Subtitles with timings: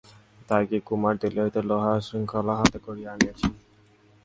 [0.49, 3.51] তাই কি, কুমার দিল্লি হইতে লোহার শৃঙ্খল হাতে করিয়া আনিয়াছেন?